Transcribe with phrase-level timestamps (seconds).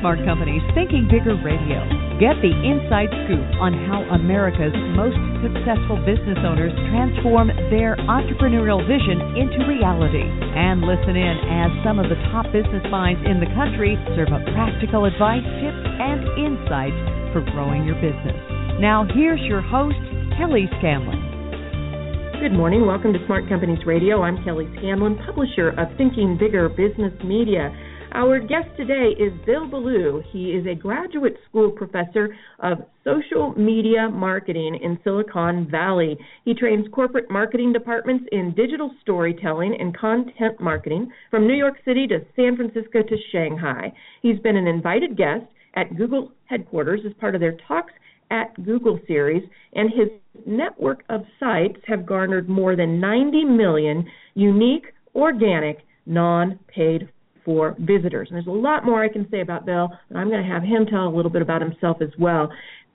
[0.00, 1.84] Smart Companies Thinking Bigger Radio.
[2.16, 9.20] Get the inside scoop on how America's most successful business owners transform their entrepreneurial vision
[9.36, 10.24] into reality.
[10.24, 14.40] And listen in as some of the top business minds in the country serve up
[14.56, 17.00] practical advice, tips, and insights
[17.36, 18.36] for growing your business.
[18.80, 20.00] Now, here's your host,
[20.40, 22.40] Kelly Scanlon.
[22.40, 22.88] Good morning.
[22.88, 24.24] Welcome to Smart Companies Radio.
[24.24, 27.68] I'm Kelly Scanlon, publisher of Thinking Bigger Business Media.
[28.12, 30.20] Our guest today is Bill Belew.
[30.32, 36.18] He is a graduate school professor of social media marketing in Silicon Valley.
[36.44, 42.08] He trains corporate marketing departments in digital storytelling and content marketing from New York City
[42.08, 43.92] to San Francisco to Shanghai.
[44.22, 47.92] He's been an invited guest at Google headquarters as part of their Talks
[48.32, 50.08] at Google series, and his
[50.46, 57.08] network of sites have garnered more than 90 million unique, organic, non paid
[57.44, 58.28] for visitors.
[58.30, 60.62] And there's a lot more I can say about Bill, but I'm going to have
[60.62, 62.50] him tell a little bit about himself as well.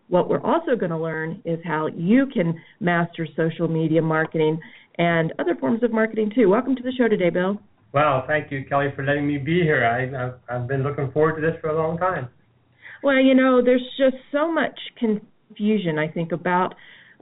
[0.08, 4.60] What we're also going to learn is how you can master social media marketing
[4.98, 6.50] and other forms of marketing too.
[6.50, 7.60] Welcome to the show today, Bill.
[7.92, 9.86] Well, thank you, Kelly, for letting me be here.
[9.86, 12.28] I, I've, I've been looking forward to this for a long time.
[13.04, 16.76] Well, you know, there's just so much confusion, I think, about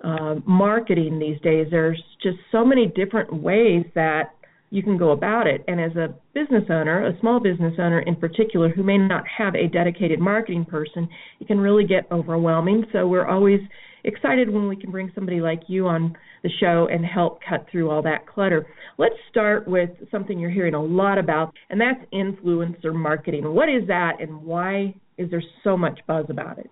[0.04, 1.68] uh, marketing these days.
[1.70, 4.34] There's just so many different ways that
[4.74, 5.64] you can go about it.
[5.68, 9.54] And as a business owner, a small business owner in particular, who may not have
[9.54, 11.08] a dedicated marketing person,
[11.40, 12.84] it can really get overwhelming.
[12.92, 13.60] So we're always
[14.04, 17.92] excited when we can bring somebody like you on the show and help cut through
[17.92, 18.66] all that clutter.
[18.98, 23.54] Let's start with something you're hearing a lot about, and that's influencer marketing.
[23.54, 26.70] What is that, and why is there so much buzz about it?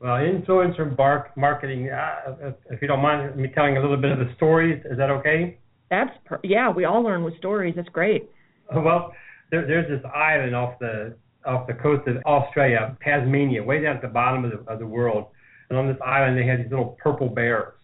[0.00, 4.18] Well, influencer bar- marketing, uh, if you don't mind me telling a little bit of
[4.18, 5.58] the story, is that okay?
[5.90, 6.70] That's per- yeah.
[6.70, 7.74] We all learn with stories.
[7.76, 8.28] That's great.
[8.72, 9.12] Oh, well,
[9.50, 14.02] there, there's this island off the off the coast of Australia, Tasmania, way down at
[14.02, 15.26] the bottom of the of the world.
[15.70, 17.74] And on this island, they had these little purple bears.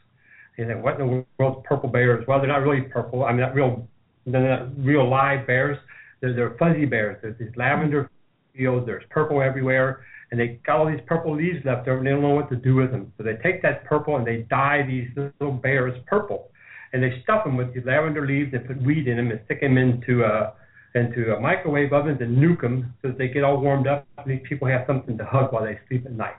[0.57, 2.25] And you think, what in the world's purple bears?
[2.27, 3.25] Well, they're not really purple.
[3.25, 3.89] I mean, not real.
[4.27, 5.79] They're not real live bears.
[6.21, 7.19] They're, they're fuzzy bears.
[7.23, 8.59] There's these lavender mm-hmm.
[8.59, 8.87] fields.
[8.87, 12.23] There's purple everywhere, and they got all these purple leaves left over, and they don't
[12.23, 13.13] know what to do with them.
[13.19, 16.52] So they take that purple and they dye these little bears purple
[16.93, 19.61] and they stuff them with these lavender leaves and put weed in them and stick
[19.61, 20.53] them into a
[20.95, 24.31] into a microwave oven and nuke them so that they get all warmed up and
[24.31, 26.37] these people have something to hug while they sleep at night.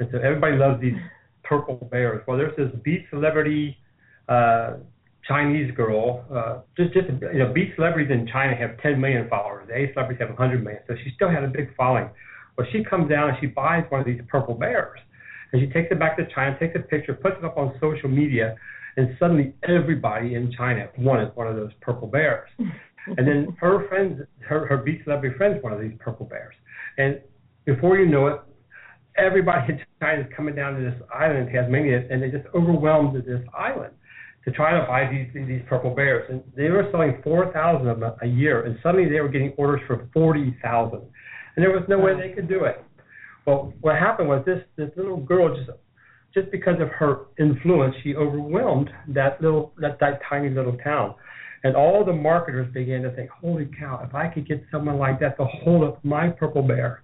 [0.00, 0.96] And so everybody loves these
[1.44, 2.22] purple bears.
[2.26, 3.76] Well, there's this beat celebrity
[4.28, 4.74] uh,
[5.26, 6.24] Chinese girl.
[6.32, 9.68] Uh, just just you know, beat celebrities in China have 10 million followers.
[9.72, 10.82] A celebrities have 100 million.
[10.86, 12.08] So she still had a big following.
[12.56, 14.98] Well, she comes down and she buys one of these purple bears,
[15.52, 18.08] and she takes it back to China, takes a picture, puts it up on social
[18.08, 18.56] media,
[18.96, 22.48] and suddenly everybody in China wanted one of those purple bears.
[22.58, 26.54] and then her friends, her her beat celebrity friends, one of these purple bears.
[26.98, 27.20] And
[27.64, 28.40] before you know it,
[29.16, 33.16] everybody in China is coming down to this island in Tasmania, and they just overwhelmed
[33.16, 33.92] this island
[34.44, 36.26] to try to buy these these purple bears.
[36.30, 39.52] And they were selling four thousand of them a year, and suddenly they were getting
[39.58, 41.02] orders for forty thousand,
[41.56, 42.82] and there was no way they could do it.
[43.46, 45.70] Well, what happened was this this little girl just
[46.36, 51.14] just because of her influence, she overwhelmed that little that, that tiny little town.
[51.64, 55.18] And all the marketers began to think, holy cow, if I could get someone like
[55.20, 57.02] that to hold up my purple bear,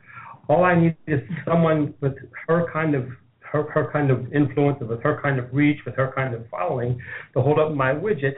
[0.48, 2.12] all I need is someone with
[2.47, 3.06] her kind of
[3.41, 7.00] her, her kind of influence, with her kind of reach, with her kind of following,
[7.34, 8.34] to hold up my widget.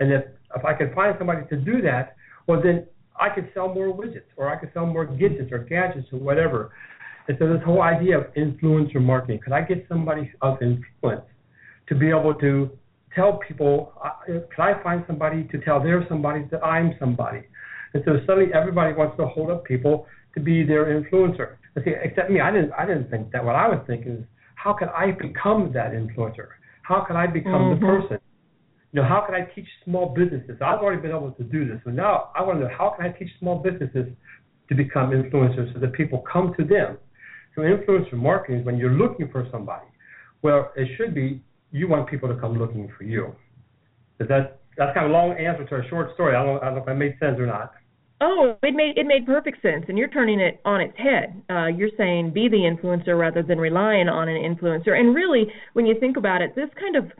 [0.00, 0.24] And if
[0.56, 2.86] if I could find somebody to do that, well then
[3.20, 6.72] I could sell more widgets, or I could sell more gadgets or gadgets or whatever.
[7.30, 11.22] And so this whole idea of influencer marketing, could I get somebody of influence
[11.88, 12.68] to be able to
[13.14, 17.42] tell people, uh, could I find somebody to tell their somebody that I'm somebody?
[17.94, 21.58] And so suddenly everybody wants to hold up people to be their influencer.
[21.84, 23.44] See, except me, I didn't, I didn't think that.
[23.44, 24.24] What I was thinking is,
[24.56, 26.48] how can I become that influencer?
[26.82, 27.80] How can I become mm-hmm.
[27.80, 28.18] the person?
[28.90, 30.56] You know, how can I teach small businesses?
[30.60, 33.06] I've already been able to do this, but now I want to know how can
[33.06, 34.08] I teach small businesses
[34.68, 36.98] to become influencers so that people come to them
[37.54, 39.86] so influencer marketing is when you're looking for somebody.
[40.42, 41.42] Well, it should be
[41.72, 43.34] you want people to come looking for you.
[44.18, 46.36] Is that that's kind of a long answer to a short story.
[46.36, 47.72] I don't, I don't know if that made sense or not.
[48.22, 51.42] Oh, it made it made perfect sense, and you're turning it on its head.
[51.48, 54.98] Uh, you're saying be the influencer rather than relying on an influencer.
[54.98, 57.10] And really, when you think about it, this kind of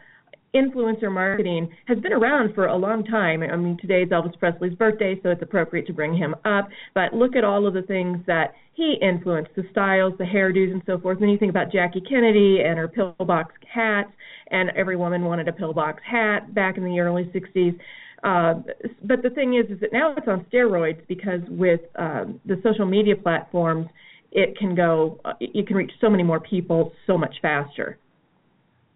[0.54, 3.42] influencer marketing has been around for a long time.
[3.42, 6.68] I mean, today is Elvis Presley's birthday, so it's appropriate to bring him up.
[6.94, 10.82] But look at all of the things that he influenced the styles, the hairdos, and
[10.86, 11.20] so forth.
[11.20, 14.10] Then you think about Jackie Kennedy and her pillbox hats,
[14.50, 17.78] and every woman wanted a pillbox hat back in the early 60s.
[18.22, 18.60] Uh,
[19.04, 22.86] but the thing is, is that now it's on steroids because with um, the social
[22.86, 23.86] media platforms,
[24.32, 27.98] it can go, it can reach so many more people so much faster.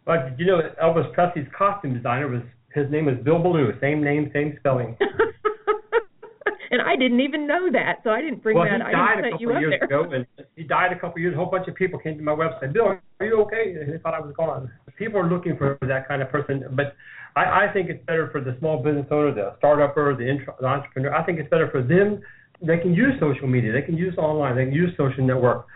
[0.04, 2.42] But did you know that Elvis Presley's costume designer was
[2.74, 4.96] his name was Bill Belew, same name, same spelling.
[6.70, 8.80] and I didn't even know that, so I didn't bring well, that.
[8.80, 9.86] Well, he died a couple of years there.
[9.86, 11.34] ago, and he died a couple of years.
[11.34, 12.72] A whole bunch of people came to my website.
[12.72, 13.76] Bill, are you okay?
[13.80, 14.70] And they thought I was gone.
[14.98, 16.96] People are looking for that kind of person, but
[17.36, 20.66] I, I think it's better for the small business owner, the startuper, the, intro, the
[20.66, 21.14] entrepreneur.
[21.14, 22.22] I think it's better for them.
[22.60, 25.66] They can use social media, they can use online, they can use social network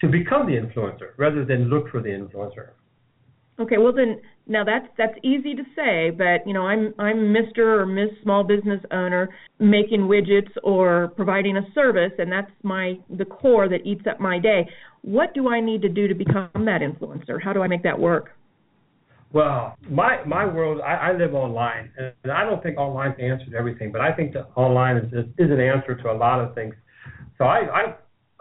[0.00, 2.70] to become the influencer rather than look for the influencer.
[3.58, 7.80] Okay, well then now that's that's easy to say, but you know I'm I'm Mr.
[7.80, 13.24] or Miss Small Business Owner making widgets or providing a service, and that's my the
[13.24, 14.68] core that eats up my day.
[15.02, 17.42] What do I need to do to become that influencer?
[17.42, 18.36] How do I make that work?
[19.32, 23.46] Well, my my world, I, I live online, and I don't think online's the answer
[23.50, 26.40] to everything, but I think that online is is, is an answer to a lot
[26.40, 26.74] of things.
[27.38, 27.94] So I I,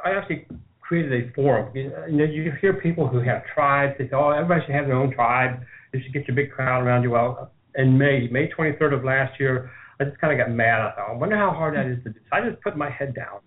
[0.04, 0.46] I actually
[0.88, 1.76] created a forum.
[1.76, 3.96] You know, you hear people who have tribes.
[3.98, 5.62] They say, "Oh, everybody should have their own tribe.
[5.94, 9.40] You should get your big crowd around you." Well, in May May 23rd of last
[9.40, 10.82] year, I just kind of got mad.
[10.82, 12.20] I thought, I wonder how hard that is to do.
[12.30, 13.40] So I just put my head down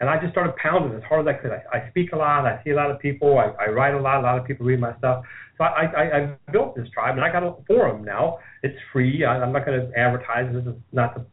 [0.00, 1.52] and I just started pounding as hard as I could.
[1.52, 2.44] I, I speak a lot.
[2.44, 3.38] I see a lot of people.
[3.38, 4.20] I, I write a lot.
[4.20, 5.24] A lot of people read my stuff.
[5.56, 8.38] So I, I, I built this tribe, and I got a forum now.
[8.62, 9.24] It's free.
[9.24, 10.52] I, I'm not going to advertise.
[10.52, 11.24] This is not the,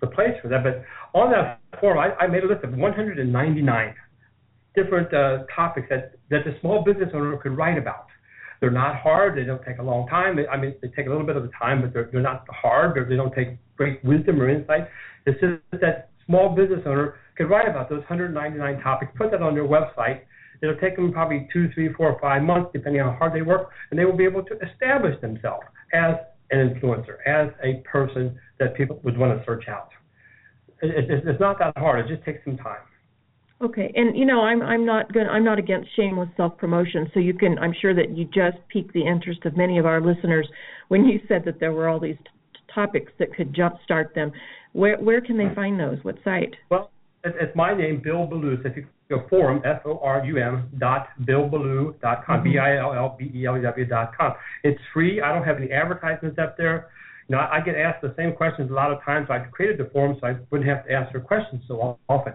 [0.00, 0.62] the place for that.
[0.62, 0.84] But
[1.18, 3.94] on that forum, I, I made a list of 199
[4.74, 8.06] different uh, topics that, that the small business owner could write about.
[8.60, 9.36] They're not hard.
[9.36, 10.38] They don't take a long time.
[10.50, 12.96] I mean, they take a little bit of the time, but they're, they're not hard.
[12.96, 14.88] They're, they don't take great wisdom or insight.
[15.26, 19.54] It's just that small business owner could write about those 199 topics, put that on
[19.54, 20.22] their website,
[20.62, 23.70] It'll take them probably two, three, four, five months, depending on how hard they work,
[23.90, 26.14] and they will be able to establish themselves as
[26.52, 29.88] an influencer, as a person that people would want to search out.
[30.80, 32.06] It, it, it's not that hard.
[32.06, 32.78] It just takes some time.
[33.62, 37.08] Okay, and you know, I'm I'm not going I'm not against shameless self promotion.
[37.14, 40.00] So you can I'm sure that you just piqued the interest of many of our
[40.00, 40.48] listeners
[40.88, 44.32] when you said that there were all these t- topics that could jumpstart them.
[44.72, 45.98] Where where can they find those?
[46.02, 46.54] What site?
[46.70, 46.90] Well,
[47.24, 48.60] it's my name, Bill Belew.
[48.62, 52.54] So if you go forum, F O R U M dot billbelew dot com, mm-hmm.
[52.54, 54.32] B I L L B E L E W dot com.
[54.64, 55.20] It's free.
[55.20, 56.88] I don't have any advertisements up there.
[57.28, 59.28] You know, I, get asked the same questions a lot of times.
[59.30, 62.34] I created the forum so I wouldn't have to answer questions so often.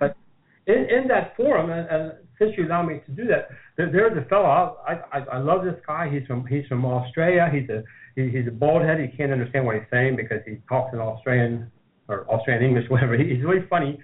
[0.00, 0.16] but
[0.68, 4.16] in, in that forum, and, and since you allow me to do that, there, there's
[4.16, 4.76] a fellow.
[4.86, 6.08] I, I I love this guy.
[6.10, 7.48] He's from he's from Australia.
[7.52, 7.82] He's a
[8.14, 9.00] he, he's a bald head.
[9.00, 11.70] He can't understand what he's saying because he talks in Australian
[12.06, 13.16] or Australian English, whatever.
[13.16, 13.98] He's really funny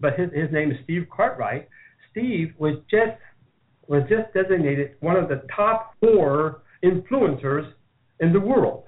[0.00, 1.68] but his his name is Steve Cartwright.
[2.10, 3.18] Steve was just
[3.86, 7.72] was just designated one of the top four influencers
[8.20, 8.84] in the world.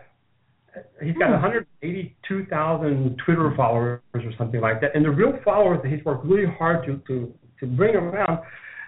[1.02, 1.42] He's got hmm.
[1.42, 6.50] 182,000 Twitter followers or something like that, and the real followers that he's worked really
[6.58, 8.40] hard to to to bring around.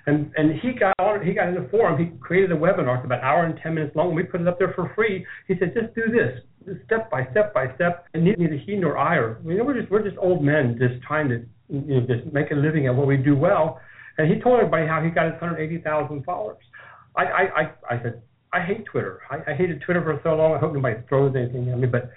[0.07, 1.99] And and he got on, he got in the forum.
[1.99, 2.99] He created a webinar.
[2.99, 4.15] It's about an hour and ten minutes long.
[4.15, 5.27] We put it up there for free.
[5.47, 8.07] He said, just do this, step by step by step.
[8.15, 9.41] And neither he nor I are.
[9.45, 12.51] You know, we're just we're just old men just trying to you know, just make
[12.51, 13.81] a living at what we do well.
[14.19, 16.59] And he told everybody how he got his 180,000 followers.
[17.17, 19.21] I, I, I, I said, I hate Twitter.
[19.31, 20.55] I, I hated Twitter for so long.
[20.55, 21.87] I hope nobody throws anything at me.
[21.87, 22.11] But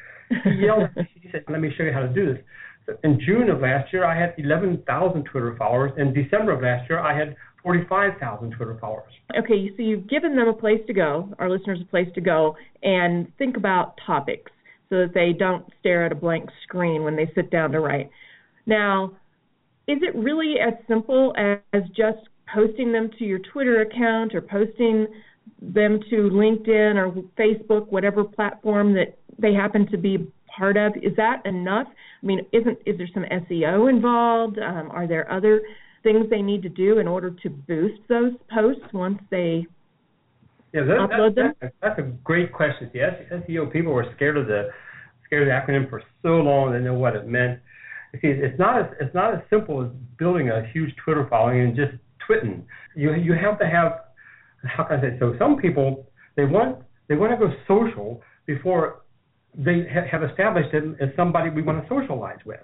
[0.43, 0.89] he yelled.
[1.21, 2.43] he said, "Let me show you how to do this."
[2.85, 5.91] So in June of last year, I had 11,000 Twitter followers.
[5.97, 9.13] In December of last year, I had 45,000 Twitter followers.
[9.37, 12.57] Okay, so you've given them a place to go, our listeners a place to go,
[12.81, 14.51] and think about topics
[14.89, 18.09] so that they don't stare at a blank screen when they sit down to write.
[18.65, 19.13] Now,
[19.87, 22.19] is it really as simple as just
[22.53, 25.07] posting them to your Twitter account or posting
[25.62, 30.93] them to LinkedIn or Facebook, whatever platform that they happen to be part of?
[30.97, 31.88] Is that enough?
[31.88, 34.59] I mean, isn't is there some SEO involved?
[34.59, 35.62] Um, are there other
[36.03, 39.65] things they need to do in order to boost those posts once they
[40.73, 41.71] yeah, that, upload that, them?
[41.81, 42.89] that's a great question.
[42.93, 43.00] The
[43.31, 44.69] SEO people were scared of the
[45.25, 46.73] scared of the acronym for so long.
[46.73, 47.59] They know what it meant.
[48.21, 51.75] See, it's not as it's not as simple as building a huge Twitter following and
[51.75, 51.93] just
[52.25, 52.65] twitting.
[52.95, 54.12] You you have to have
[55.20, 55.36] so?
[55.39, 59.01] Some people they want they want to go social before
[59.55, 62.60] they ha- have established them as somebody we want to socialize with.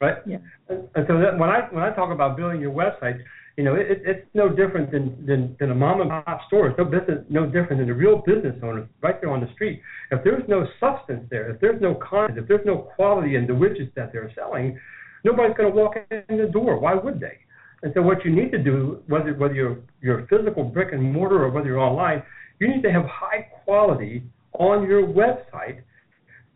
[0.00, 0.16] right?
[0.26, 0.38] Yeah.
[0.68, 3.18] And, and so that, when I when I talk about building your website,
[3.56, 6.68] you know, it, it's no different than, than than a mom and pop store.
[6.68, 9.80] It's no business, no different than a real business owner right there on the street.
[10.10, 13.52] If there's no substance there, if there's no content, if there's no quality in the
[13.52, 14.78] widgets that they're selling,
[15.24, 16.78] nobody's going to walk in the door.
[16.78, 17.38] Why would they?
[17.82, 21.42] And so what you need to do, whether whether you're you're physical brick and mortar
[21.44, 22.22] or whether you're online,
[22.58, 24.22] you need to have high quality
[24.52, 25.82] on your website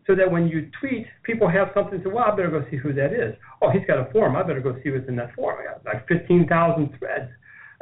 [0.07, 2.93] so that when you tweet, people have something to, well, I better go see who
[2.93, 3.35] that is.
[3.62, 4.37] Oh, he's got a forum.
[4.37, 5.61] I better go see what's in that forum.
[5.62, 7.31] I got like 15,000 threads.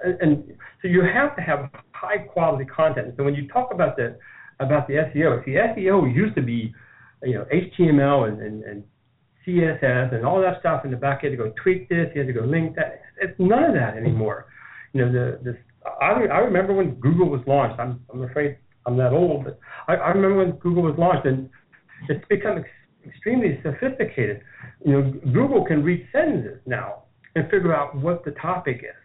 [0.04, 3.14] And, and so you have to have high quality content.
[3.16, 4.18] So when you talk about the
[4.60, 6.72] about the SEO, see, SEO used to be,
[7.24, 8.84] you know, HTML and, and, and
[9.46, 11.22] CSS and all that stuff in the back.
[11.22, 12.08] You had to go tweak this.
[12.14, 13.02] You had to go link that.
[13.20, 14.46] It's none of that anymore.
[14.92, 15.58] You know, the the
[16.00, 17.80] I, I remember when Google was launched.
[17.80, 19.58] I'm I'm afraid I'm that old, but
[19.88, 21.48] I, I remember when Google was launched and
[22.08, 22.68] it's become ex-
[23.06, 24.42] extremely sophisticated.
[24.84, 28.96] You know, Google can read sentences now and figure out what the topic is.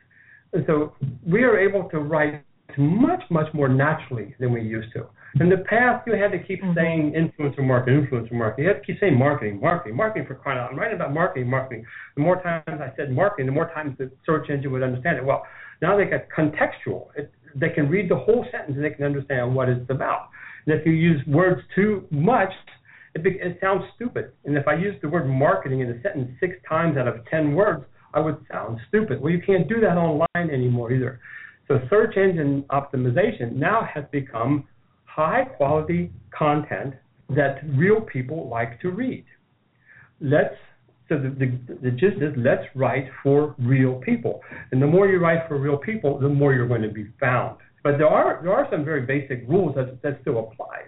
[0.54, 0.94] And so
[1.26, 2.44] we are able to write
[2.78, 5.08] much, much more naturally than we used to.
[5.40, 6.74] In the past, you had to keep mm-hmm.
[6.76, 8.66] saying influencer marketing, influencer marketing.
[8.66, 10.72] You had to keep saying marketing, marketing, marketing for crying out.
[10.72, 11.86] I'm writing about marketing, marketing.
[12.16, 15.26] The more times I said marketing, the more times the search engine would understand it.
[15.26, 15.44] Well,
[15.82, 17.08] now they got contextual.
[17.16, 20.30] It, they can read the whole sentence and they can understand what it's about.
[20.66, 22.52] And if you use words too much,
[23.14, 24.32] it, it sounds stupid.
[24.46, 27.54] And if I use the word marketing in a sentence six times out of ten
[27.54, 29.22] words, I would sound stupid.
[29.22, 31.20] Well, you can't do that online anymore either.
[31.68, 34.66] So search engine optimization now has become
[35.06, 36.94] high quality content
[37.30, 39.26] that real people like to read.
[40.22, 40.56] Let's
[41.10, 44.42] so the, the, the gist is let's write for real people.
[44.72, 47.58] And the more you write for real people, the more you're going to be found.
[47.84, 50.82] But there are there are some very basic rules that that still apply.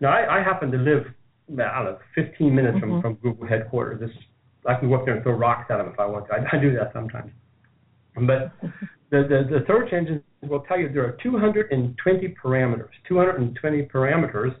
[0.00, 1.04] Now I, I happen to live
[1.52, 3.00] I don't know 15 minutes mm-hmm.
[3.00, 4.00] from, from Google headquarters.
[4.00, 4.10] This,
[4.66, 6.34] I can go up there and throw rocks at them if I want to.
[6.34, 7.30] I, I do that sometimes.
[8.26, 8.52] But
[9.14, 14.54] the, the, the search engine will tell you there are 220 parameters, 220 parameters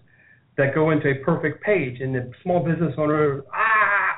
[0.56, 2.00] that go into a perfect page.
[2.00, 4.16] And the small business owner, ah,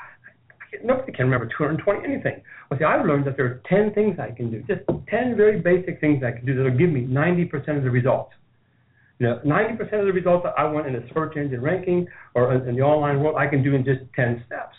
[0.85, 2.43] nobody can remember 220 anything.
[2.71, 5.61] Well, see, I've learned that there are 10 things I can do, just 10 very
[5.61, 8.33] basic things I can do that will give me 90% of the results.
[9.19, 12.53] You know, 90% of the results that I want in a search engine ranking or
[12.53, 14.77] in the online world, I can do in just 10 steps.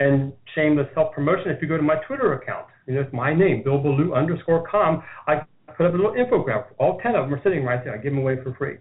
[0.00, 3.78] And shameless self-promotion, if you go to my Twitter account, know, it's my name, Bill
[3.78, 5.42] Belew underscore com, I
[5.76, 6.72] put up a little infographic.
[6.78, 7.94] All 10 of them are sitting right there.
[7.94, 8.78] I give them away for free.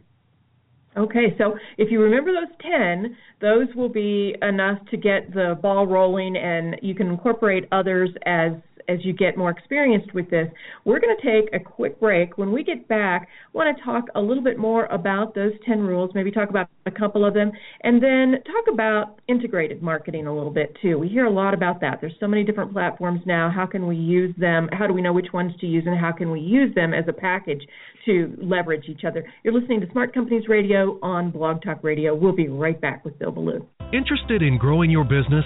[0.97, 5.85] Okay, so if you remember those 10, those will be enough to get the ball
[5.85, 8.53] rolling and you can incorporate others as
[8.87, 10.47] as you get more experienced with this.
[10.85, 12.37] We're going to take a quick break.
[12.37, 15.81] When we get back, I want to talk a little bit more about those 10
[15.81, 17.51] rules, maybe talk about a couple of them,
[17.83, 20.97] and then talk about integrated marketing a little bit too.
[20.97, 21.99] We hear a lot about that.
[22.01, 23.51] There's so many different platforms now.
[23.53, 24.69] How can we use them?
[24.71, 27.05] How do we know which ones to use, and how can we use them as
[27.07, 27.61] a package
[28.05, 29.25] to leverage each other?
[29.43, 32.15] You're listening to Smart Companies Radio on Blog Talk Radio.
[32.15, 33.65] We'll be right back with Bill Belew.
[33.93, 35.45] Interested in growing your business?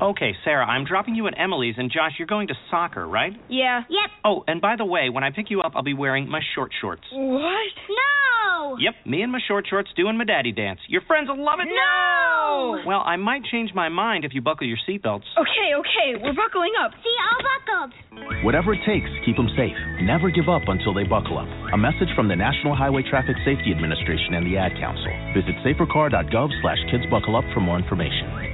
[0.00, 3.32] Okay, Sarah, I'm dropping you at Emily's, and Josh, you're going to soccer, right?
[3.48, 3.82] Yeah.
[3.88, 4.10] Yep.
[4.24, 6.72] Oh, and by the way, when I pick you up, I'll be wearing my short
[6.80, 7.04] shorts.
[7.12, 7.74] What?
[7.88, 8.76] No!
[8.80, 10.80] Yep, me and my short shorts doing my daddy dance.
[10.88, 11.68] Your friends will love it.
[11.70, 12.82] No!
[12.86, 15.30] Well, I might change my mind if you buckle your seatbelts.
[15.38, 16.90] Okay, okay, we're buckling up.
[17.02, 18.44] See, all buckled.
[18.44, 19.76] Whatever it takes, keep them safe.
[20.02, 21.48] Never give up until they buckle up.
[21.72, 25.12] A message from the National Highway Traffic Safety Administration and the Ad Council.
[25.38, 28.53] Visit safercar.gov slash kidsbuckleup for more information.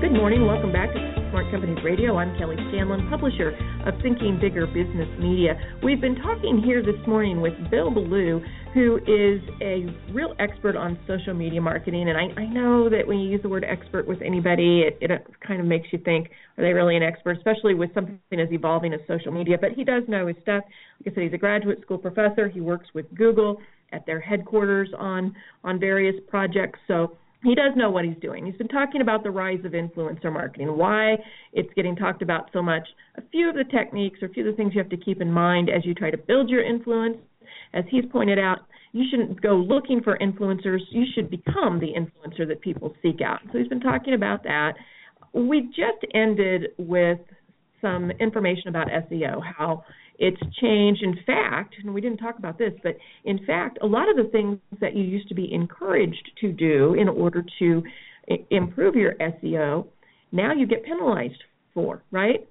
[0.00, 0.46] Good morning.
[0.46, 2.16] Welcome back to Smart Companies Radio.
[2.16, 3.50] I'm Kelly Scanlon, publisher
[3.84, 5.52] of Thinking Bigger Business Media.
[5.84, 8.40] We've been talking here this morning with Bill Belew,
[8.72, 12.08] who is a real expert on social media marketing.
[12.08, 15.10] And I, I know that when you use the word expert with anybody, it, it
[15.46, 18.94] kind of makes you think, are they really an expert, especially with something as evolving
[18.94, 19.58] as social media?
[19.60, 20.64] But he does know his stuff.
[21.04, 22.48] Like I said, he's a graduate school professor.
[22.48, 23.58] He works with Google
[23.92, 26.78] at their headquarters on on various projects.
[26.88, 28.44] So he does know what he's doing.
[28.44, 31.16] He's been talking about the rise of influencer marketing, why
[31.52, 34.52] it's getting talked about so much, a few of the techniques or a few of
[34.52, 37.16] the things you have to keep in mind as you try to build your influence.
[37.72, 38.58] As he's pointed out,
[38.92, 43.38] you shouldn't go looking for influencers, you should become the influencer that people seek out.
[43.52, 44.72] So he's been talking about that.
[45.32, 47.20] we just ended with
[47.80, 49.84] some information about SEO, how
[50.20, 51.02] it's changed.
[51.02, 54.30] In fact, and we didn't talk about this, but in fact, a lot of the
[54.30, 57.82] things that you used to be encouraged to do in order to
[58.50, 59.86] improve your SEO,
[60.30, 61.42] now you get penalized
[61.74, 62.48] for, right?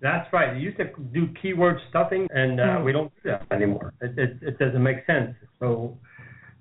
[0.00, 0.56] That's right.
[0.56, 2.84] You used to do keyword stuffing, and uh, mm.
[2.84, 3.94] we don't do that anymore.
[4.00, 5.36] It, it, it doesn't make sense.
[5.60, 5.96] So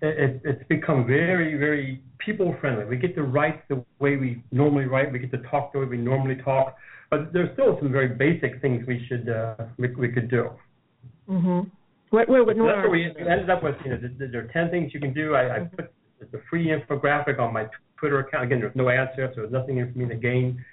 [0.01, 2.85] it, it's become very, very people friendly.
[2.85, 5.11] We get to write the way we normally write.
[5.11, 6.75] We get to talk the way we normally talk.
[7.11, 10.49] But there's still some very basic things we should uh, we, we could do.
[11.29, 11.69] Mhm.
[12.09, 13.75] What what, what, so that's what we ended up with.
[13.85, 13.99] You know,
[14.31, 15.35] there are ten things you can do.
[15.35, 15.75] I, I mm-hmm.
[15.75, 15.93] put
[16.31, 18.45] the free infographic on my Twitter account.
[18.45, 20.63] Again, there's no ads there, so there's nothing in for me to gain.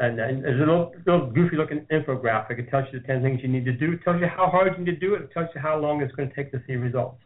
[0.00, 2.58] And, and there's a little, little goofy looking infographic.
[2.58, 3.92] It tells you the 10 things you need to do.
[3.92, 5.22] It tells you how hard you need to do it.
[5.22, 7.18] It tells you how long it's going to take to see results.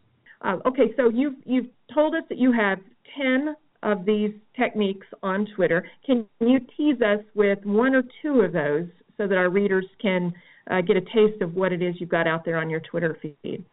[0.42, 2.78] Uh, okay, so you've you've told us that you have
[3.16, 5.88] 10 of these techniques on Twitter.
[6.04, 10.32] Can you tease us with one or two of those so that our readers can
[10.70, 13.16] uh, get a taste of what it is you've got out there on your Twitter
[13.23, 13.64] feed?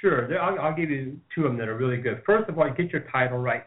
[0.00, 2.22] Sure, I'll, I'll give you two of them that are really good.
[2.24, 3.64] First of all, get your title right.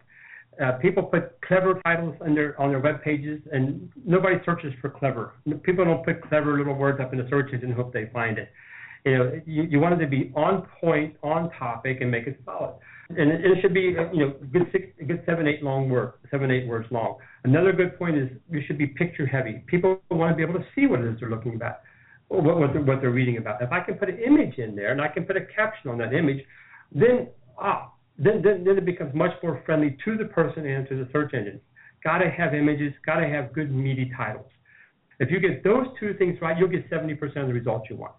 [0.61, 4.89] Uh, people put clever titles on their on their web pages, and nobody searches for
[4.89, 5.33] clever.
[5.63, 8.37] People don't put clever little words up in the search engine and hope they find
[8.37, 8.49] it.
[9.05, 12.39] You know, you, you want it to be on point, on topic, and make it
[12.45, 12.75] solid.
[13.09, 16.51] And it, it should be, you know, good six, good seven, eight long word, seven,
[16.51, 17.17] eight words long.
[17.43, 19.63] Another good point is you should be picture heavy.
[19.67, 21.81] People want to be able to see what it is they're looking at,
[22.27, 23.61] what, what, they're, what they're reading about.
[23.61, 25.97] If I can put an image in there and I can put a caption on
[25.97, 26.43] that image,
[26.93, 27.27] then
[27.59, 31.09] ah, then, then, then it becomes much more friendly to the person and to the
[31.11, 31.59] search engine.
[32.03, 34.49] Got to have images, got to have good meaty titles.
[35.19, 38.13] If you get those two things right, you'll get 70% of the results you want.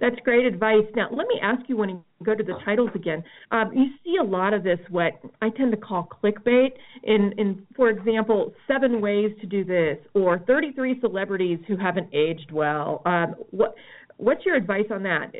[0.00, 0.84] That's great advice.
[0.96, 3.22] Now, let me ask you when you go to the titles again.
[3.52, 6.70] Um, you see a lot of this, what I tend to call clickbait.
[7.04, 12.50] In, in, for example, seven ways to do this, or 33 celebrities who haven't aged
[12.50, 13.02] well.
[13.06, 13.74] Um, what,
[14.16, 15.32] what's your advice on that?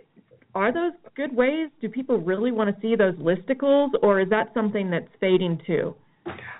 [0.55, 1.69] Are those good ways?
[1.81, 5.97] Do people really want to see those listicles, or is that something that's fading too?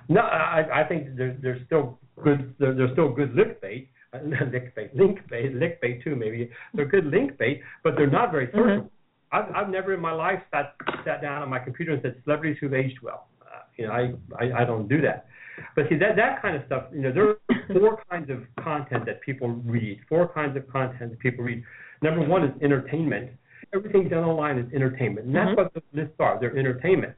[0.09, 2.55] No, I, I think there's, there's still good.
[2.59, 3.89] There, there's still good clickbait
[4.53, 6.17] link bait, link bait, link bait too.
[6.17, 8.89] Maybe they're good link bait, but they're not very searchable.
[8.89, 8.89] Mm-hmm.
[9.33, 12.57] I've, I've never in my life sat sat down on my computer and said celebrities
[12.61, 13.29] who've aged well.
[13.43, 15.27] Uh, you know, I, I I don't do that.
[15.75, 16.85] But see that that kind of stuff.
[16.93, 17.37] You know, there are
[17.73, 20.01] four kinds of content that people read.
[20.09, 21.63] Four kinds of content that people read.
[22.03, 23.31] Number one is entertainment.
[23.75, 25.63] Everything done online is entertainment, and that's mm-hmm.
[25.63, 26.39] what the lists are.
[26.39, 27.15] They're entertainment.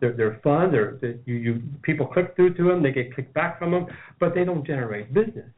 [0.00, 0.70] They're they're fun.
[0.70, 2.82] They're, they're you you people click through to them.
[2.82, 3.86] They get clicked back from them,
[4.20, 5.50] but they don't generate business.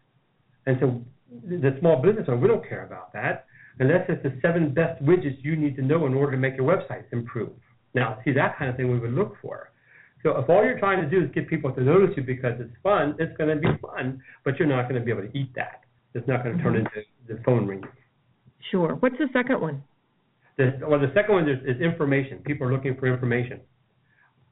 [0.67, 1.03] And so
[1.49, 3.47] the small business owner, we don't care about that
[3.79, 6.67] unless it's the seven best widgets you need to know in order to make your
[6.67, 7.51] website improve.
[7.95, 9.73] Now, see, that kind of thing we would look for.
[10.23, 12.75] So if all you're trying to do is get people to notice you because it's
[12.83, 15.55] fun, it's going to be fun, but you're not going to be able to eat
[15.55, 15.85] that.
[16.15, 16.91] It's not going to turn into
[17.27, 17.89] the phone ringing.
[18.71, 18.97] Sure.
[18.97, 19.83] What's the second one?
[20.59, 22.39] The, well, the second one is, is information.
[22.39, 23.61] People are looking for information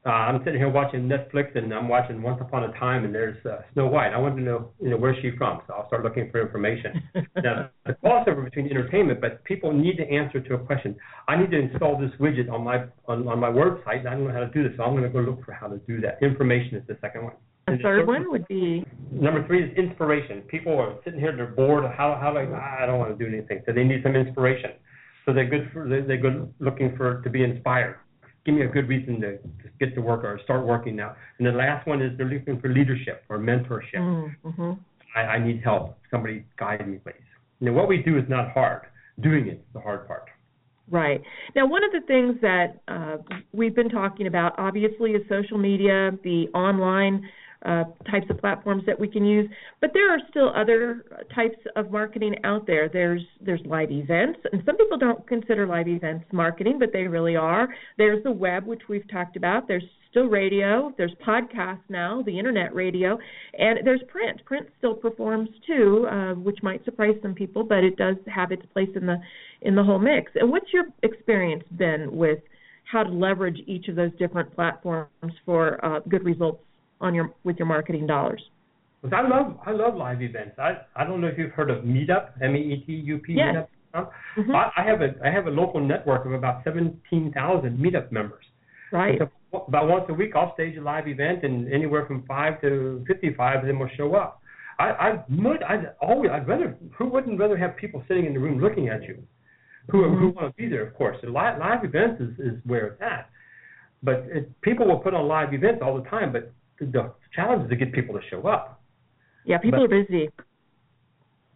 [0.05, 3.43] uh, I'm sitting here watching Netflix and I'm watching Once Upon a Time and there's
[3.45, 4.13] uh, Snow White.
[4.13, 5.59] I want to know, you know, where's she from?
[5.67, 7.03] So I'll start looking for information.
[7.43, 10.95] now, the crossover between entertainment, but people need to answer to a question.
[11.27, 13.99] I need to install this widget on my on, on my website.
[13.99, 15.51] And I don't know how to do this, so I'm going to go look for
[15.51, 16.19] how to do that.
[16.21, 17.33] Information is the second one.
[17.67, 20.41] The third one would be number three is inspiration.
[20.43, 21.83] People are sitting here, they're bored.
[21.83, 22.83] How how do I?
[22.83, 24.71] I don't want to do anything, so they need some inspiration.
[25.25, 27.97] So they're good for they're good looking for to be inspired
[28.49, 29.37] give me a good reason to,
[29.79, 31.15] get to work or start working now.
[31.37, 33.95] And the last one is they're looking for leadership or mentorship.
[34.43, 34.71] Mm-hmm.
[35.15, 35.97] I, I need help.
[36.09, 37.13] Somebody guide me, please.
[37.59, 38.83] You know, what we do is not hard.
[39.21, 40.25] Doing it is the hard part.
[40.89, 41.21] Right.
[41.55, 43.17] Now, one of the things that uh,
[43.53, 47.29] we've been talking about, obviously, is social media, the online
[47.65, 49.49] uh, types of platforms that we can use.
[49.81, 52.89] But there are still other types of marketing out there.
[52.89, 57.35] There's there's live events, and some people don't consider live events marketing, but they really
[57.35, 57.67] are.
[57.97, 59.67] There's the web, which we've talked about.
[59.67, 60.93] There's still radio.
[60.97, 63.17] There's podcasts now, the internet radio,
[63.57, 64.43] and there's print.
[64.45, 68.65] Print still performs too, uh, which might surprise some people, but it does have its
[68.73, 69.17] place in the
[69.61, 70.31] in the whole mix.
[70.35, 72.39] And what's your experience been with
[72.89, 76.63] how to leverage each of those different platforms for uh, good results
[77.01, 78.41] on your with your marketing dollars?
[79.03, 80.59] I love I love live events.
[80.59, 83.33] I I don't know if you've heard of Meetup, M E E T U P
[83.33, 83.55] yes.
[83.55, 83.67] Meetup.
[84.37, 84.55] Mm-hmm.
[84.55, 88.45] I, I have a I have a local network of about seventeen thousand Meetup members.
[88.91, 89.19] Right.
[89.19, 93.03] So about once a week, I'll stage a live event, and anywhere from five to
[93.07, 94.41] fifty-five of them will show up.
[94.77, 98.39] I I would I always I'd rather who wouldn't rather have people sitting in the
[98.39, 99.23] room looking at you,
[99.89, 100.19] who mm-hmm.
[100.19, 101.17] who want to be there, of course.
[101.23, 103.29] Live live events is is where it's at.
[104.03, 107.69] But it, people will put on live events all the time, but the challenge is
[107.69, 108.81] to get people to show up.
[109.45, 110.29] Yeah, people but, are busy.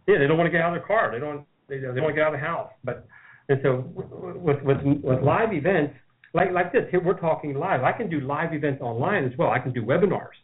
[0.08, 1.12] Yeah, they don't want to get out of their car.
[1.12, 1.46] They don't.
[1.70, 2.72] They, they want to get out of the house.
[2.84, 3.08] But
[3.50, 5.94] and so with with with live events
[6.34, 7.84] like like this, here we're talking live.
[7.84, 9.50] I can do live events online as well.
[9.50, 10.38] I can do webinars,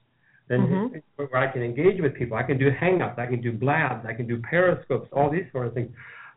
[0.49, 0.97] and mm-hmm.
[1.15, 2.37] where I can engage with people.
[2.37, 3.17] I can do hangouts.
[3.17, 4.05] I can do blabs.
[4.05, 5.09] I can do periscopes.
[5.11, 5.89] All these sort of things.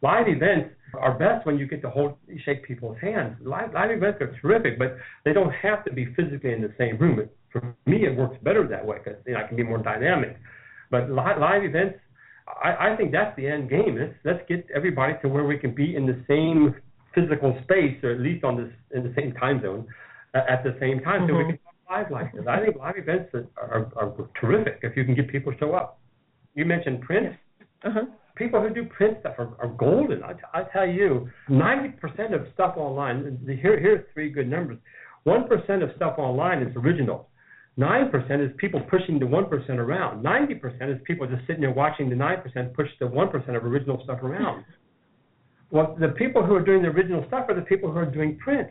[0.03, 3.37] Live events are best when you get to hold shake people's hands.
[3.41, 6.99] Live live events are terrific, but they don't have to be physically in the same
[6.99, 7.29] room.
[7.51, 10.37] For me, it works better that way because you know, I can be more dynamic.
[10.91, 11.99] But live, live events,
[12.63, 13.97] I, I think that's the end game.
[13.99, 16.75] Let's let's get everybody to where we can be in the same
[17.15, 19.87] physical space, or at least on this in the same time zone,
[20.35, 21.31] uh, at the same time, mm-hmm.
[21.31, 21.51] so we mm-hmm.
[21.51, 22.45] can talk live like this.
[22.49, 25.75] I think live events are, are, are terrific if you can get people to show
[25.75, 26.01] up.
[26.55, 27.35] You mentioned print.
[27.85, 28.07] Uh-huh.
[28.37, 30.23] People who do print stuff are, are golden.
[30.23, 33.39] I, t- I tell you, 90% of stuff online.
[33.47, 34.79] Here, here's three good numbers.
[35.25, 37.29] One percent of stuff online is original.
[37.79, 40.23] 9% is people pushing the 1% around.
[40.23, 44.23] 90% is people just sitting there watching the 9% push the 1% of original stuff
[44.23, 44.65] around.
[45.71, 48.37] well, the people who are doing the original stuff are the people who are doing
[48.39, 48.69] print.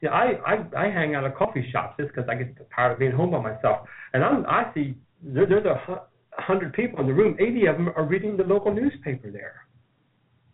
[0.00, 2.98] Yeah, I, I, I hang out at coffee shops just because I get tired of
[2.98, 3.86] being home by myself.
[4.14, 6.02] And I'm, I see there, there's a
[6.40, 7.36] hundred people in the room.
[7.38, 9.66] 80 of them are reading the local newspaper there.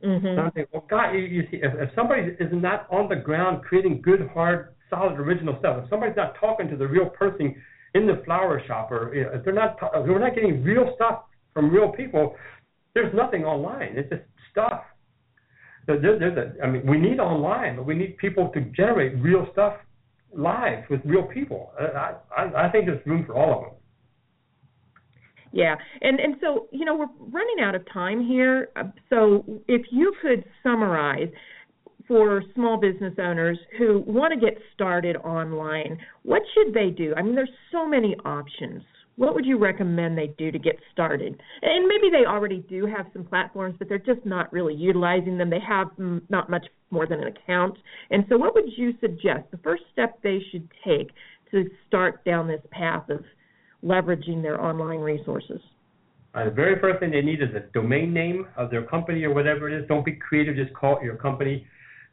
[0.05, 0.27] Mm-hmm.
[0.27, 3.17] And I'm thinking, well, God, you, you see, if, if somebody is not on the
[3.17, 7.55] ground creating good, hard, solid, original stuff, if somebody's not talking to the real person
[7.95, 10.93] in the flower shop, or you know, if they're not, if we're not getting real
[10.97, 12.37] stuff from real people,
[12.95, 13.95] there's nothing online.
[13.97, 14.83] It's just stuff.
[15.87, 19.17] So there, there's a, I mean, we need online, but we need people to generate
[19.19, 19.75] real stuff
[20.37, 21.73] live with real people.
[21.81, 23.73] I, I, I think there's room for all of them.
[25.57, 28.69] Yeah, and and so you know we're running out of time here.
[29.09, 31.29] So if you could summarize
[32.07, 37.15] for small business owners who want to get started online, what should they do?
[37.17, 38.83] I mean, there's so many options.
[39.17, 41.41] What would you recommend they do to get started?
[41.63, 45.49] And maybe they already do have some platforms, but they're just not really utilizing them.
[45.49, 45.89] They have
[46.29, 47.79] not much more than an account.
[48.11, 51.13] And so, what would you suggest the first step they should take
[51.51, 53.25] to start down this path of
[53.87, 55.61] leveraging their online resources?
[56.35, 59.33] Uh, the very first thing they need is a domain name of their company or
[59.33, 59.89] whatever it is.
[59.89, 61.67] Don't be creative, just call it your company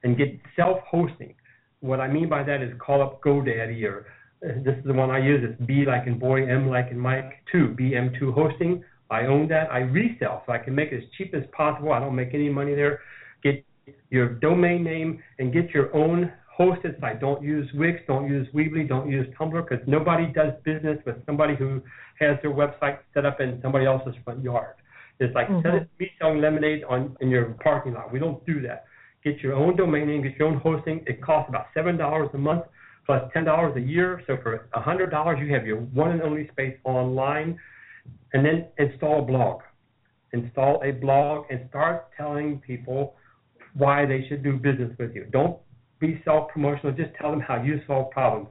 [0.04, 1.36] and get self-hosting.
[1.82, 4.06] What I mean by that is call up GoDaddy or
[4.46, 5.42] uh, this is the one I use.
[5.44, 8.84] It's B like in boy, M like in Mike, 2, BM2 hosting.
[9.10, 9.72] I own that.
[9.72, 11.92] I resell, so I can make it as cheap as possible.
[11.92, 13.00] I don't make any money there.
[13.44, 13.64] Get
[14.10, 17.20] your domain name and get your own hosted site.
[17.20, 21.56] Don't use Wix, don't use Weebly, don't use Tumblr, because nobody does business with somebody
[21.56, 21.82] who
[22.20, 24.76] has their website set up in somebody else's front yard.
[25.20, 25.86] It's like mm-hmm.
[26.00, 28.12] me selling lemonade on in your parking lot.
[28.12, 28.86] We don't do that
[29.24, 31.04] get your own domain name, get your own hosting.
[31.08, 32.64] It costs about seven dollars a month
[33.06, 34.22] plus ten dollars a year.
[34.28, 37.58] So for a hundred dollars, you have your one and only space online,
[38.34, 39.62] and then install a blog.
[40.34, 43.16] Install a blog and start telling people
[43.76, 45.26] why they should do business with you.
[45.32, 45.58] Don't
[46.04, 46.92] be self-promotional.
[46.92, 48.50] Just tell them how you solve problems.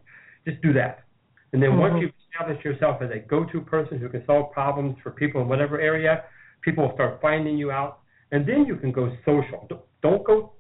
[0.49, 1.05] Just do that.
[1.53, 1.81] And then mm-hmm.
[1.81, 5.49] once you've established yourself as a go-to person who can solve problems for people in
[5.49, 6.25] whatever area,
[6.63, 7.99] people will start finding you out.
[8.33, 9.69] And then you can go social.
[10.03, 10.55] Don't go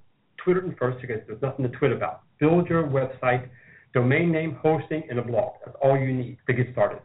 [0.45, 2.21] Twitter first because there's nothing to tweet about.
[2.39, 3.49] Build your website,
[3.95, 5.55] domain name, hosting, and a blog.
[5.65, 6.99] That's all you need to get started.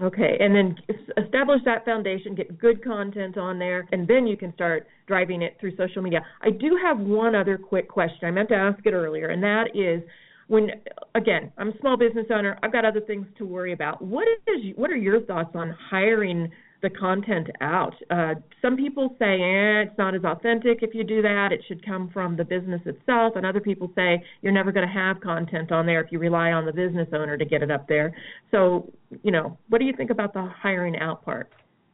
[0.00, 0.76] Okay, and then
[1.22, 5.56] establish that foundation, get good content on there, and then you can start driving it
[5.60, 6.24] through social media.
[6.40, 8.26] I do have one other quick question.
[8.26, 10.02] I meant to ask it earlier, and that is
[10.48, 10.70] when
[11.14, 14.02] again, I'm a small business owner, I've got other things to worry about.
[14.02, 16.50] What is what are your thoughts on hiring
[16.82, 17.94] the content out.
[18.10, 21.48] Uh, some people say, eh, it's not as authentic if you do that.
[21.52, 23.34] It should come from the business itself.
[23.36, 26.50] And other people say you're never going to have content on there if you rely
[26.50, 28.14] on the business owner to get it up there.
[28.50, 28.92] So,
[29.22, 31.52] you know, what do you think about the hiring out part?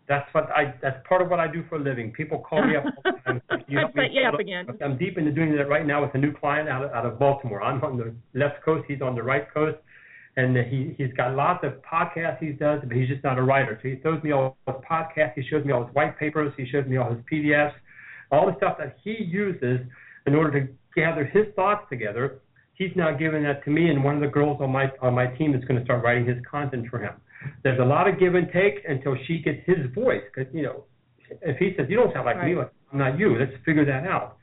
[0.09, 0.75] That's what I.
[0.81, 2.13] That's part of what I do for a living.
[2.13, 2.85] People call me up.
[3.27, 4.67] and you I set you up again.
[4.83, 7.19] I'm deep into doing that right now with a new client out of, out of
[7.19, 7.61] Baltimore.
[7.61, 8.87] I'm on the left coast.
[8.89, 9.77] He's on the right coast
[10.39, 13.79] and he he's got lots of podcasts he does, but he's just not a writer.
[13.83, 16.65] So he shows me all his podcasts, he shows me all his white papers, he
[16.65, 17.73] shows me all his PDFs,
[18.31, 19.81] all the stuff that he uses
[20.27, 22.39] in order to gather his thoughts together.
[22.75, 25.27] He's now giving that to me, and one of the girls on my on my
[25.27, 27.15] team is going to start writing his content for him.
[27.65, 30.85] There's a lot of give and take until she gets his voice, because you know,
[31.43, 32.55] if he says you don't sound like right.
[32.55, 33.37] me, I'm not you.
[33.37, 34.37] Let's figure that out.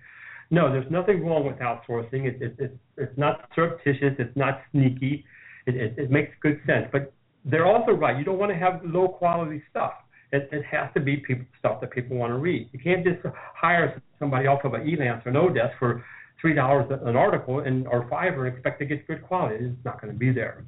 [0.52, 2.26] No, there's nothing wrong with outsourcing.
[2.28, 4.16] It's it's it's, it's not surreptitious.
[4.20, 5.24] It's not sneaky
[5.66, 6.88] it, it, it makes good sense.
[6.92, 8.18] But they're also right.
[8.18, 9.94] You don't want to have low quality stuff.
[10.32, 12.70] It, it has to be people stuff that people want to read.
[12.74, 13.20] You can't just
[13.56, 16.04] hire somebody off of an Elance or oDesk for
[16.42, 19.66] three dollars an article and or five and expect to get good quality.
[19.66, 20.66] It's not going to be there.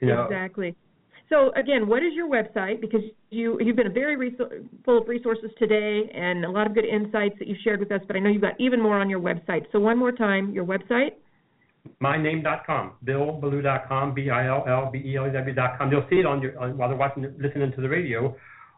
[0.00, 0.24] You know?
[0.24, 0.74] Exactly.
[1.30, 2.80] So again, what is your website?
[2.80, 4.36] Because you you've been very
[4.84, 8.00] full of resources today and a lot of good insights that you shared with us.
[8.06, 9.64] But I know you've got even more on your website.
[9.72, 11.12] So one more time, your website.
[12.02, 15.90] Myname.com, billbelew.com, B-I-L-L-B-E-L-E-W.com.
[15.90, 18.34] You'll see it on your on, while they're watching, listening to the radio.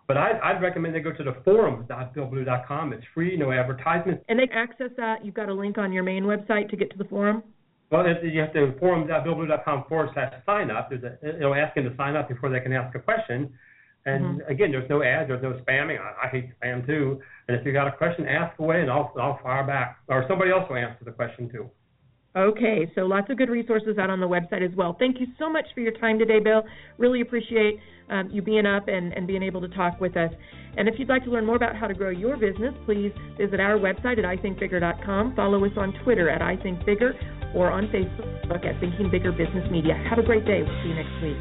[0.09, 2.93] But I'd, I'd recommend they go to the forum.billbelew.com.
[2.93, 4.25] It's free, no advertisements.
[4.29, 5.25] And they access that.
[5.25, 7.43] You've got a link on your main website to get to the forum.
[7.91, 10.91] Well, you have to forum.billbelew.com forward slash sign up.
[10.91, 13.53] There's a, it'll ask them to sign up before they can ask a question.
[14.05, 14.51] And mm-hmm.
[14.51, 15.99] again, there's no ads, there's no spamming.
[16.01, 17.21] I, I hate spam too.
[17.49, 20.53] And if you got a question, ask away, and I'll I'll fire back, or somebody
[20.53, 21.69] else will answer the question too.
[22.37, 24.95] Okay, so lots of good resources out on the website as well.
[24.99, 26.65] Thank you so much for your time today, Bill.
[26.99, 30.31] Really appreciate um, you being up and, and being able to talk with us.
[30.77, 33.59] And if you'd like to learn more about how to grow your business, please visit
[33.59, 35.35] our website at ithinkbigger.com.
[35.35, 39.95] Follow us on Twitter at ithinkbigger or on Facebook at Thinking Bigger Business Media.
[40.11, 40.63] Have a great day.
[40.63, 41.39] We'll see you next week.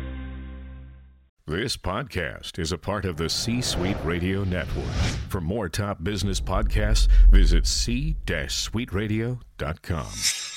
[1.48, 4.90] This podcast is a part of the C Suite Radio Network.
[5.30, 10.55] For more top business podcasts, visit c-suiteradio.com.